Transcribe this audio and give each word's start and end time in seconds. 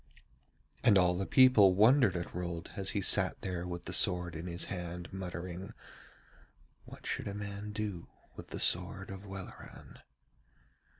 And 0.83 0.97
all 0.97 1.15
the 1.15 1.27
people 1.27 1.75
wondered 1.75 2.15
at 2.17 2.33
Rold 2.33 2.71
as 2.75 2.89
he 2.89 3.01
sat 3.03 3.39
there 3.41 3.67
with 3.67 3.85
the 3.85 3.93
sword 3.93 4.35
in 4.35 4.47
his 4.47 4.65
hand 4.65 5.13
muttering, 5.13 5.73
'What 6.85 7.05
should 7.05 7.27
a 7.27 7.35
man 7.35 7.71
do 7.71 8.07
with 8.35 8.47
the 8.47 8.59
sword 8.59 9.11
of 9.11 9.27
Welleran?' 9.27 9.99